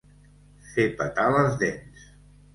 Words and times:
Fer 0.69 0.85
petar 1.03 1.27
les 1.37 1.61
dents. 1.61 2.11